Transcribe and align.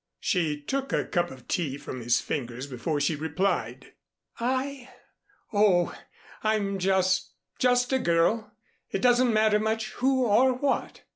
She 0.19 0.59
took 0.59 0.89
the 0.89 1.05
cup 1.05 1.29
of 1.29 1.47
tea 1.47 1.77
from 1.77 1.99
his 1.99 2.19
fingers 2.19 2.65
before 2.65 2.99
she 2.99 3.15
replied. 3.15 3.93
"I? 4.39 4.89
Oh, 5.53 5.93
I'm 6.43 6.79
just 6.79 7.35
just 7.59 7.93
a 7.93 7.99
girl. 7.99 8.51
It 8.89 9.03
doesn't 9.03 9.31
matter 9.31 9.59
much 9.59 9.91
who 9.91 10.25
or 10.25 10.53
what." 10.55 11.03